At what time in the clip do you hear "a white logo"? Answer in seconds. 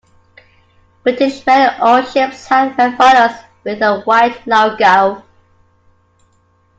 3.83-5.21